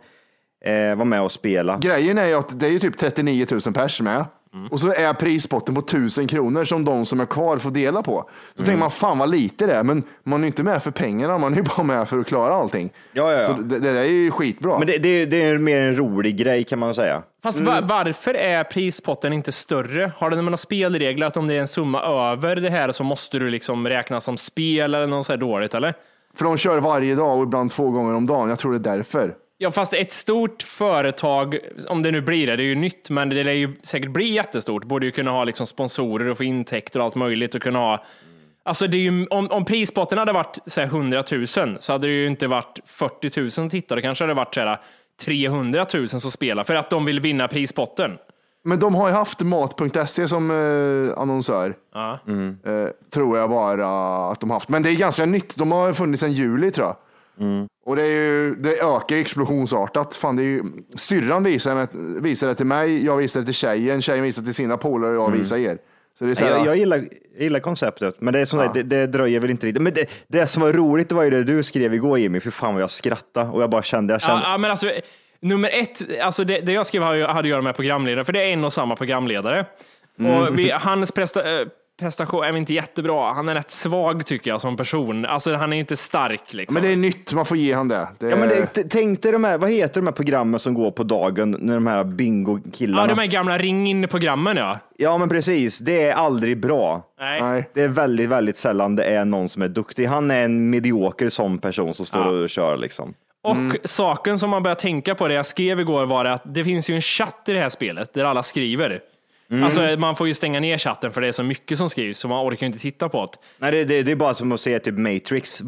[0.66, 1.78] eh, vara med och spela.
[1.78, 4.26] Grejen är ju att det är ju typ 39 000 pers med.
[4.72, 8.30] Och så är prispotten på 1000 kronor som de som är kvar får dela på.
[8.56, 11.38] Då tänker man, fan vad lite det är, men man är inte med för pengarna,
[11.38, 12.90] man är ju bara med för att klara allting.
[13.12, 13.46] Ja, ja, ja.
[13.46, 14.78] Så det, det där är ju skitbra.
[14.78, 17.24] Men det, det, det är mer en rolig grej kan man säga.
[17.44, 20.12] Fast va- varför är prispotten inte större?
[20.18, 23.04] Har det med några spelregler att om det är en summa över det här så
[23.04, 25.94] måste du liksom räkna som spel eller något så här dåligt eller?
[26.36, 28.50] För de kör varje dag och ibland två gånger om dagen.
[28.50, 29.34] Jag tror det är därför.
[29.62, 33.30] Ja, fast ett stort företag, om det nu blir det, det är ju nytt, men
[33.30, 37.00] det lär ju säkert bli jättestort, borde ju kunna ha liksom sponsorer och få intäkter
[37.00, 38.04] och allt möjligt och kunna ha
[38.64, 41.48] Alltså det är ju, om, om prispotten hade varit så här, 100 000
[41.80, 44.78] så hade det ju inte varit 40 000 tittare, kanske hade det varit så här,
[45.22, 48.18] 300 000 som spelar för att de vill vinna prispotten.
[48.64, 51.76] Men de har ju haft mat.se som eh, annonsör.
[51.94, 52.20] Ja.
[52.66, 53.88] Eh, tror jag bara
[54.32, 54.70] att de haft.
[54.70, 55.56] Men det är ganska nytt.
[55.56, 56.96] De har funnits sedan juli tror jag.
[57.86, 60.16] Och det, är ju, det ökar explosionsartat.
[60.16, 60.64] Fan, det är ju,
[60.96, 61.88] syrran visar,
[62.22, 65.24] visar det till mig, jag visar det till tjejen, tjejen visar till sina polare och
[65.24, 65.78] jag visar er.
[66.20, 66.98] Så det är så här, Jag, jag, gillar,
[67.34, 69.82] jag gillar konceptet, men det, är sånt där, det, det dröjer väl inte riktigt.
[69.82, 72.52] Men det, det som var roligt det var ju det du skrev igår Jimmy, för
[72.52, 74.92] fan vad jag skrattade och jag bara kände, jag kände Ja, ja, men alltså,
[75.40, 78.54] nummer ett, alltså det, det jag skrev hade, att göra med programledare, för det är
[78.54, 79.66] en och samma programledare.
[80.18, 81.68] Och vi, hans presta, eh,
[82.00, 83.34] prestation är inte jättebra.
[83.34, 85.26] Han är rätt svag tycker jag som person.
[85.26, 86.74] Alltså han är inte stark liksom.
[86.74, 88.08] men det är nytt, man får ge han det.
[88.20, 90.74] det Ja, men är- det, tänk dig de här, vad heter de här programmen som
[90.74, 93.04] går på dagen, när de här bingo-killarna?
[93.04, 94.80] Ja, de här gamla ring in-programmen ja.
[94.98, 95.80] Ja, men precis.
[95.80, 97.04] Det är aldrig bra.
[97.20, 97.42] Nej.
[97.42, 97.70] Nej.
[97.74, 100.06] Det är väldigt, väldigt sällan det är någon som är duktig.
[100.06, 102.44] Han är en medioker sån person som står Ja.
[102.44, 103.14] och kör liksom.
[103.44, 103.58] Och
[103.90, 106.96] saken som man börjar tänka på, det jag skrev igår, var att det finns ju
[106.96, 109.00] en chatt i det här spelet där alla skriver.
[109.64, 112.28] Alltså man får ju stänga ner chatten för det är så mycket som skrivs så
[112.28, 113.38] man orkar ju inte titta på det.
[113.58, 115.62] Nej, det, det, det är bara som att se typ Matrix.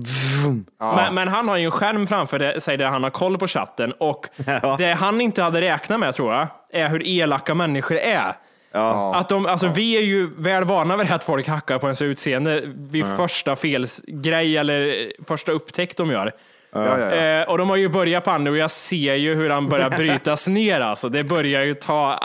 [0.79, 3.47] Men, men han har ju en skärm framför det- sig där han har koll på
[3.47, 4.75] chatten och Ja.
[4.77, 8.33] det han inte hade räknat med tror jag, är hur elaka människor är.
[8.71, 9.15] Ja.
[9.15, 12.61] Att de, alltså, Vi är ju väl vana vid att folk hackar på ens utseende
[12.65, 16.31] vid första felsgrej eller första upptäckt de gör.
[16.73, 17.41] ja, ja, ja.
[17.41, 19.89] Eh, och de har ju börjat på andra och jag ser ju hur han börjar
[19.97, 20.81] brytas ner.
[20.81, 21.09] Alltså.
[21.09, 22.19] Det börjar ju ta...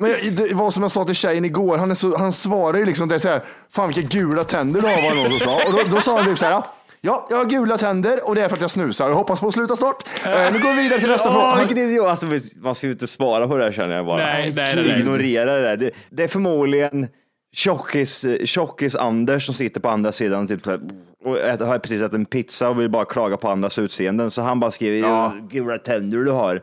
[0.00, 2.78] Men jag- det var som jag sa till tjejen igår, han, är så, han svarar
[2.78, 5.40] ju liksom, det är så här, fan vilka gula tänder du har var någon som
[5.40, 5.66] sa.
[5.66, 6.62] Och då, då sa han typ så här,
[7.02, 9.08] Ja, jag har gula tänder och det är för att jag snusar.
[9.08, 10.08] Jag hoppas på att sluta snart.
[10.26, 11.56] Eh, nu går vi vidare till nästa fråga.
[11.58, 12.06] vilken idiot.
[12.06, 12.26] Alltså,
[12.62, 14.22] man ska ju inte svara på det här känner jag bara.
[14.24, 15.00] Nej, nej, nej, nej.
[15.00, 15.76] Ignorera det där.
[15.76, 17.08] Det, det är förmodligen
[17.52, 20.80] tjockis, tjockis Anders som sitter på andra sidan typ, så här,
[21.24, 24.30] och äter, har precis ätit en pizza och vill bara klaga på andras utseenden.
[24.30, 25.32] Så han bara skriver, ja.
[25.50, 26.62] gula tänder du har.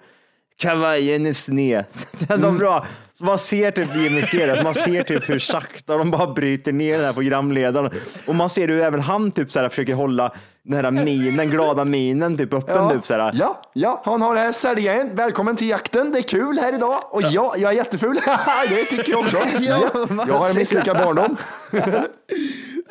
[0.58, 1.86] Kavajen är sned.
[2.30, 2.58] Mm.
[2.58, 2.86] bra.
[3.14, 6.98] Så man ser typ Jimmy Skeres, man ser typ hur sakta de bara bryter ner
[6.98, 7.92] den här programledaren.
[8.26, 10.32] Och man ser hur även han typ så här försöker hålla
[10.68, 12.76] den här minen, glada minen typ öppen.
[12.76, 13.32] Ja, Typ så här.
[13.34, 15.16] ja, ja, han har det här säljaren.
[15.16, 16.12] Välkommen till jakten.
[16.12, 17.00] Det är kul här idag.
[17.10, 18.16] Och ja, jag är jätteful.
[18.70, 19.38] det tycker jag också.
[19.60, 19.90] Ja,
[20.28, 21.38] jag har en misslyckad barndom.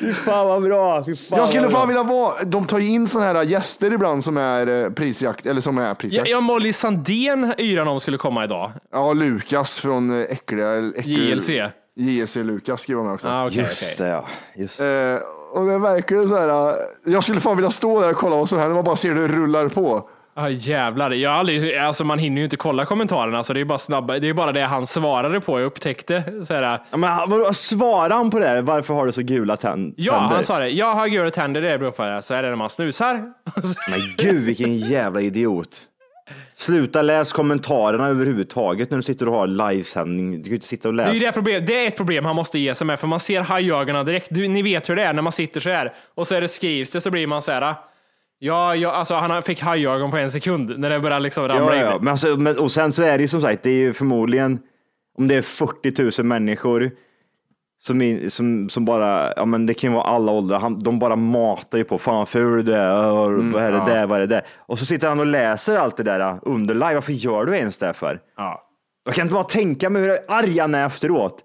[0.00, 1.04] Fy fan vad bra.
[1.04, 1.78] Fan Jag skulle vad bra.
[1.80, 5.46] fan vilja vara, de tar ju in sådana här gäster ibland som är eh, prisjakt,
[5.46, 6.28] eller som är Ja, prisjakt.
[6.30, 8.72] ja, Molly Sandén yran om skulle komma idag.
[8.92, 11.48] Ja, Lukas från eh, äckliga, äckliga JLC.
[11.96, 13.28] JLC Lukas skriver med också.
[13.28, 14.24] Ah, okay, Just det ja.
[14.56, 14.80] Just.
[14.80, 14.86] Eh,
[15.56, 18.36] och det är verkligen så här, eh, jag skulle fan vilja stå där och kolla
[18.36, 20.08] vad som händer, man bara ser hur det rullar på.
[20.38, 23.64] Ah, jävlar, jag har aldrig, alltså man hinner ju inte kolla kommentarerna så det är
[23.64, 26.22] bara snabba, det är bara det han svarade på jag upptäckte.
[26.46, 28.62] Så här, Ja, men vadå, svarar han på det?
[28.62, 30.34] Varför har du så gula tänd- ja, tänder?
[30.34, 30.68] han sa det.
[30.68, 32.22] Jag har gula tänder, det beror på det.
[32.22, 33.14] Så är det när man snusar.
[33.90, 35.68] Men gud vilken jävla idiot.
[36.54, 40.30] Sluta läs kommentarerna överhuvudtaget när du sitter och har livesändning.
[40.30, 41.26] Du kan ju inte sitta och Det är, läsa.
[41.26, 44.06] det, problem, det är ett problem han måste ge sig med, för man ser hajögonen
[44.06, 44.26] direkt.
[44.30, 46.48] Du, ni vet hur det är när man sitter så här och så är det
[46.48, 47.74] skrivs det så blir man så här.
[48.38, 51.80] Ja, ja alltså han fick hajögon på en sekund när det börjar liksom ramla Ja,
[51.80, 51.80] in.
[51.80, 51.98] ja.
[51.98, 54.58] Men alltså, men, och sen så är det ju som sagt, det är ju förmodligen
[55.18, 56.90] om det är 40 000 människor
[57.78, 61.16] som, som, som bara, ja men det kan ju vara alla åldrar, han, de bara
[61.16, 64.20] matar ju på, fan vad ful du är, Ö, vad är det där, vad är
[64.20, 64.44] det där?
[64.56, 67.78] Och så sitter han och läser allt det där under live, varför gör du ens
[67.78, 68.20] det för?
[68.36, 68.62] Ja.
[69.04, 71.44] Jag kan inte bara tänka mig hur arg han är efteråt.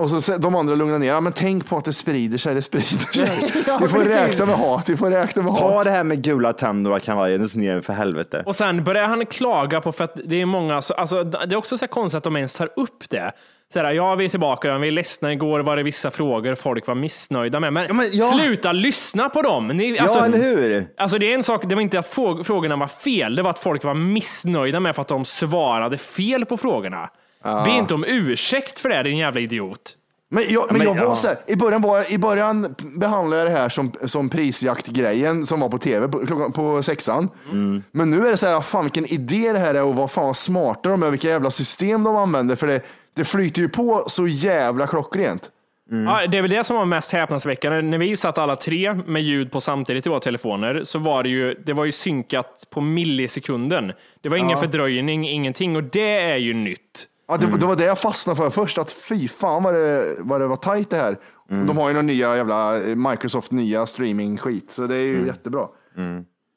[0.00, 2.62] Och så de andra lugnar ner, ja, men tänk på att det sprider sig, det
[2.62, 2.86] sprider
[3.26, 3.52] sig.
[3.66, 4.14] Ja, vi får precis.
[4.16, 5.84] räkna med hat, vi får räkna med Ta hat.
[5.84, 8.42] det här med gula tänder och kavajen ner för helvete.
[8.46, 11.56] Och sen börjar han klaga på för att det är många, så- alltså, det är
[11.56, 13.32] också så här konstigt att de ens tar upp det.
[13.72, 16.86] Så här, ja, vi är tillbaka, vi är ledsna, igår var det vissa frågor folk
[16.86, 17.72] var missnöjda med.
[17.72, 18.24] Men, Ja, men ja.
[18.26, 19.68] sluta lyssna på dem!
[19.68, 20.86] Ni, alltså, ja, eller hur?
[20.96, 23.50] Alltså det är en sak, det var inte att fråg- frågorna var fel, det var
[23.50, 27.08] att folk var missnöjda med för att de svarade fel på frågorna.
[27.42, 29.96] Be inte om ursäkt för det, din jävla idiot.
[30.28, 31.16] Men jag, men jag var ja.
[31.16, 35.60] så här, i början, var, i början behandlade jag det här som, som prisjaktgrejen som
[35.60, 37.28] var på tv på, klockan, på sexan.
[37.52, 37.82] Mm.
[37.90, 40.26] Men nu är det så här, fan vilken idé det här är och vad fan
[40.26, 42.56] vad smarta de är, vilka jävla system de använder.
[42.56, 42.82] För det,
[43.14, 45.50] det flyter ju på så jävla klockrent.
[45.90, 47.82] Ja, det är väl det som var mest häpnadsväckande.
[47.82, 51.28] När vi satt alla tre med ljud på samtidigt i våra telefoner så var det
[51.28, 53.92] ju, det var ju synkat på millisekunden.
[54.20, 57.08] Det var ingen fördröjning, ingenting och det är ju nytt.
[57.28, 60.40] Ja, det, det var det jag fastnade för först, att fy fan vad det, vad
[60.40, 61.16] det var tajt det här.
[61.50, 65.26] Och De har ju några nya jävla eh, Microsoft nya streaming-skit, så det är ju
[65.26, 65.66] jättebra.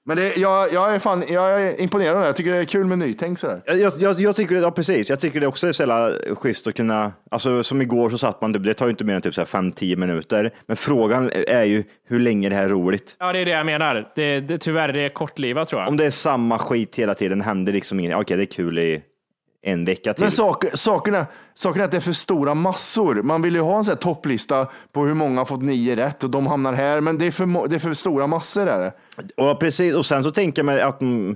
[0.10, 2.66] Men det, jag, jag, är fan, jag är imponerad av det, jag tycker det är
[2.66, 3.62] kul med nytänk sådär.
[3.66, 5.10] Jag, jag, jag tycker det, ja, precis.
[5.10, 8.52] Jag tycker det också är så schysst att kunna, alltså som igår så satt man,
[8.52, 10.54] det tar ju inte mer än typ 5-10 minuter.
[10.66, 13.16] Men frågan är ju hur länge det här är roligt.
[13.20, 14.12] Ja, det är det jag menar.
[14.16, 15.90] Det, det, tyvärr, det är kortlivat tror jag.
[15.90, 19.02] Om det är samma skit hela tiden, händer liksom inget, okej det är kul i
[19.62, 20.24] en vecka till.
[20.24, 23.22] Men saker, sakerna, sakerna är att det är för stora massor.
[23.22, 26.24] Man vill ju ha en sån här topplista på hur många har fått nio rätt
[26.24, 28.68] och de hamnar här, men det är för, det är för stora massor.
[28.68, 28.94] Är det.
[29.44, 31.36] Och, precis, och sen så tänker mig att mm,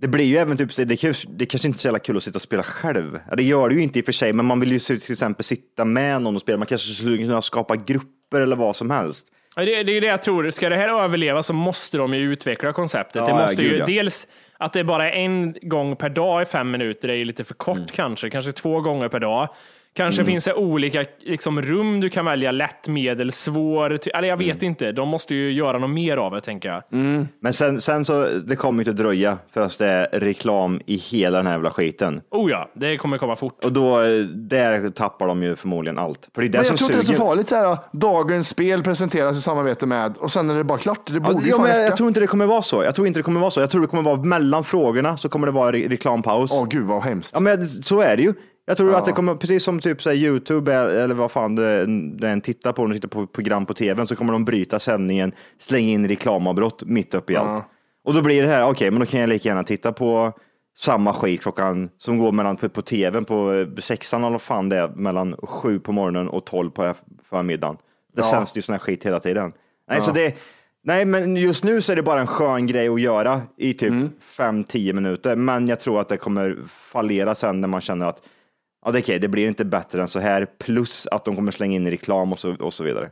[0.00, 2.22] det blir ju även typ, det, kanske, det kanske inte är så jävla kul att
[2.22, 3.20] sitta och spela själv.
[3.36, 5.44] Det gör det ju inte i och för sig, men man vill ju till exempel
[5.44, 6.58] sitta med någon och spela.
[6.58, 9.26] Man kanske skulle kunna skapa grupper eller vad som helst.
[9.56, 10.50] Ja, Det, det är det jag tror.
[10.50, 13.14] Ska det här överleva så måste de ju utveckla konceptet.
[13.14, 13.86] Ja, det måste ja, ju, gud, ja.
[13.86, 17.44] Dels att det bara är en gång per dag i fem minuter är ju lite
[17.44, 17.88] för kort Mm.
[17.88, 18.30] kanske.
[18.30, 19.48] Kanske två gånger per dag.
[19.96, 23.98] Kanske finns det olika liksom, rum du kan välja, lätt, medel, svår.
[24.14, 24.66] Eller jag vet Mm.
[24.66, 24.92] inte.
[24.92, 26.82] De måste ju göra något mer av det, tänker jag.
[27.40, 31.36] Men sen, sen så, det kommer inte att dröja förrän det är reklam i hela
[31.36, 32.20] den här jävla skiten.
[32.30, 33.64] Oh ja, det kommer komma fort.
[33.64, 33.98] Och då,
[34.34, 36.28] där tappar de ju förmodligen allt.
[36.34, 37.48] För det är det Men som jag tror inte det är så farligt.
[37.48, 41.00] Så här, dagens spel presenteras i samarbete med och sen är det bara klart.
[41.06, 42.84] Det borde Ja, ja, jag, tror inte det kommer vara så.
[42.84, 43.60] Jag tror inte det kommer vara så.
[43.60, 46.50] Jag tror det kommer vara mellan frågorna så kommer det vara re reklampaus.
[46.52, 47.30] Åh gud vad hemskt.
[47.34, 48.34] Ja, men så är det ju.
[48.66, 52.40] Jag tror att det kommer, precis som typ så Youtube eller vad fan det än
[52.40, 55.88] tittar på, när de tittar på program på tvn, så kommer de bryta sändningen, slänga
[55.88, 57.64] in reklamavbrott mitt upp i allt.
[58.04, 60.32] Och då blir det här, okej, men då kan jag lika gärna titta på
[60.76, 64.68] samma skit klockan som går mellan på, på tvn på eh, sexan eller vad fan
[64.68, 66.94] det är, mellan sju på morgonen och tolv på
[67.30, 67.76] förmiddagen.
[68.16, 69.52] Det sänds ju sån här skit hela tiden.
[69.88, 70.34] Nej, så det,
[70.82, 73.92] nej, men just nu så är det bara en skön grej att göra i typ
[74.20, 75.36] fem, tio minuter.
[75.36, 78.22] Men jag tror att det kommer fallera sen när man känner att
[78.84, 80.46] ja, det är okej, det blir inte bättre än så här.
[80.58, 83.10] Plus att de kommer slänga in reklam och så, och så vidare.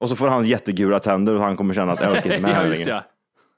[0.00, 2.50] Och så får han jättegula tänder och han kommer känna att jag orkar inte med
[2.50, 2.90] Ja, här längre.
[2.90, 3.02] Ja,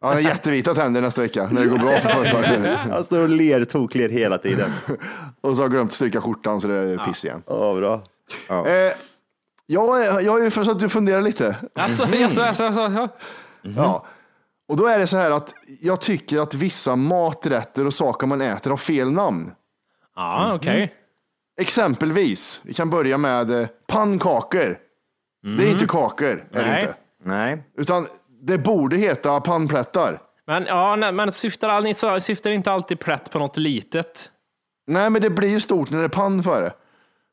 [0.01, 2.79] han har jättevita tänder nästa vecka när det går bra för företaget.
[2.91, 4.73] Han står och ler, tokler hela tiden.
[5.41, 7.43] Och så har jag glömt stryka skjortan så det är piss igen.
[7.47, 8.03] Ja, bra.
[8.67, 8.93] Eh,
[9.67, 11.57] jag, jag är ju för så att du funderar lite.
[11.75, 13.09] Alltså, alltså, alltså, alltså, alltså.
[13.63, 14.07] Ja.
[14.69, 18.41] Och då är det så här att jag tycker att vissa maträtter och saker man
[18.41, 19.53] äter har fel namn.
[20.17, 20.95] Ja, okej.
[21.61, 24.79] Exempelvis, vi kan börja med eh, pannkakor.
[25.57, 26.81] Det är inte kakor, är det Nej.
[26.81, 26.95] inte.
[27.25, 27.63] Nej.
[27.77, 28.07] Utan
[28.43, 30.23] det borde heta pannplättar.
[30.47, 34.31] Men, ja, nej, men syftar, all, så- syftar inte alltid plätt på något litet?
[34.87, 36.73] Nej, men det blir ju stort när det är pann före.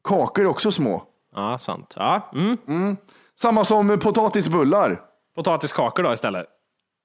[0.04, 1.04] Kakor är också små.
[1.36, 1.94] Ja, sant.
[1.96, 2.32] Ja,
[2.68, 2.98] mm.
[3.40, 5.02] Samma som potatisbullar.
[5.36, 6.46] Potatiskakor då istället.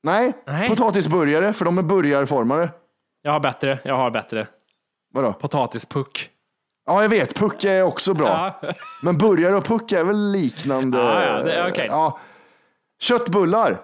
[0.03, 0.69] Nej, Nej.
[0.69, 2.69] potatisburgare, för de är burgarformade.
[3.23, 3.79] Jag har bättre.
[3.85, 4.47] Jag har bättre.
[5.15, 5.33] Vadå?
[5.33, 6.31] Potatispuck.
[6.91, 7.35] Ja, jag vet.
[7.35, 8.55] Puck är också bra.
[8.63, 8.73] Ja.
[9.03, 10.99] Men burgare och puck är väl liknande?
[10.99, 11.53] Ja, ja, det.
[11.53, 11.87] Mm.
[11.89, 12.19] Ja.
[13.01, 13.81] Köttbullar.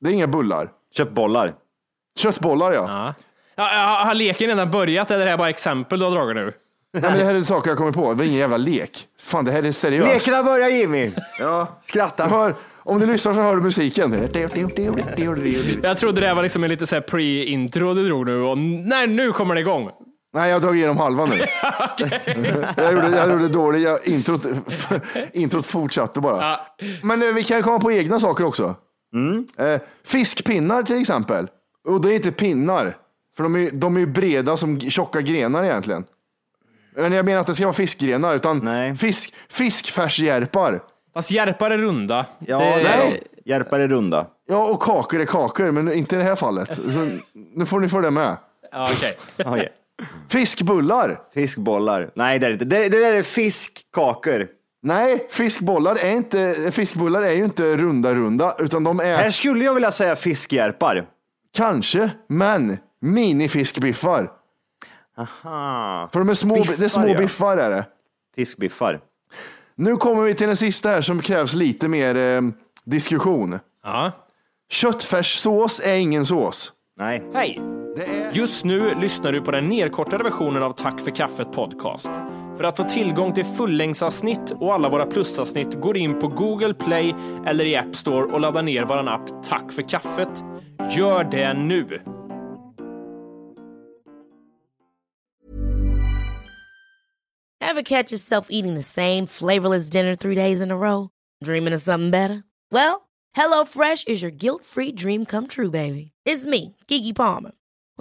[0.00, 0.68] Det är inga bullar.
[0.96, 1.54] Köttbollar.
[2.18, 2.84] Köttbollar, ja.
[2.88, 3.14] Ja.
[3.56, 6.52] Ja, har leken redan börjat eller är det här bara exempel du har dragit nu?
[6.92, 8.14] Nej, men det här är saker jag kommer på.
[8.14, 9.06] Det är ingen jävla lek.
[9.22, 10.08] Fan, det här är seriöst.
[10.08, 11.12] Lekarna börjar Jimmy.
[11.38, 11.80] Ja.
[11.82, 12.24] Skratta.
[12.24, 14.28] Hör, om du lyssnar så hör du musiken.
[15.82, 18.58] Jag trodde det här var liksom en lite så här pre-intro du drog nu och
[18.58, 19.90] nej, nu kommer det igång.
[20.34, 21.36] Nej, jag har dragit igenom halva nu.
[22.76, 23.82] jag, gjorde, jag gjorde dåligt.
[23.82, 24.46] Jag, introt,
[25.32, 26.40] introt fortsatte bara.
[26.40, 26.86] Ja.
[27.02, 28.74] Men eh, vi kan komma på egna saker också.
[29.56, 31.48] Eh, fiskpinnar till exempel.
[31.88, 32.96] Och det är inte pinnar.
[33.36, 36.04] För de är, de är ju breda som tjocka grenar egentligen.
[36.96, 38.96] Men jag menar att det ska vara fiskgrenar, utan Nej.
[38.96, 40.80] Fisk, fiskfärsjärpar.
[41.14, 42.26] Fast järpar är runda.
[42.38, 43.22] Ja, det, nej.
[43.44, 44.26] Järpar är runda.
[44.48, 46.74] Ja, och kakor är kakor, men inte i det här fallet.
[46.74, 46.82] Så,
[47.54, 48.36] nu får ni få det med.
[48.72, 49.16] Ja, okej.
[49.46, 49.68] Okej.
[50.28, 51.20] Fiskbullar.
[51.34, 52.10] Fiskbollar.
[52.14, 52.64] Nej, det är det inte.
[52.64, 54.46] Det, det där är fiskkakor.
[54.82, 59.64] Nej, fiskbollar är inte, fiskbullar är ju inte runda runda, utan de är Här skulle
[59.64, 61.06] jag vilja säga fiskjärpar.
[61.56, 64.30] kanske, men minifiskbiffar.
[65.18, 66.08] Aha.
[66.12, 67.18] För de är små, Biffar, det är små ja.
[67.18, 67.86] biffar är det.
[68.36, 69.00] Fiskbiffar.
[69.76, 72.40] Nu kommer vi till den sista här som krävs lite mer eh,
[72.84, 73.58] diskussion.
[73.84, 74.12] Ja.
[74.70, 76.72] Köttfärssås är ingen sås.
[76.96, 77.22] Nej.
[77.34, 77.73] Hej!
[78.32, 82.10] Just nu lyssnar du på den nedkortade versionen av Tack för kaffet podcast.
[82.56, 87.14] För att få tillgång till fullängdsavsnitt och alla våra plusavsnitt går in på Google Play
[87.46, 90.44] eller i App Store och laddar ner vår app Tack för kaffet.
[90.96, 92.00] Gör det nu!
[97.60, 101.08] Ever catch yourself eating the same flavorless dinner three days in a row?
[101.44, 102.44] Dreaming of something better?
[102.70, 106.12] Well, HelloFresh is your guilt-free dream come true, baby.
[106.24, 107.52] It's me, Kiki Palmer.